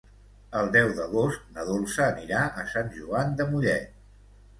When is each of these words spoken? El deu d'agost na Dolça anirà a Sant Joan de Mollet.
El 0.59 0.69
deu 0.75 0.87
d'agost 0.99 1.43
na 1.57 1.65
Dolça 1.67 2.01
anirà 2.05 2.39
a 2.61 2.65
Sant 2.73 2.89
Joan 2.97 3.37
de 3.43 3.47
Mollet. 3.53 3.93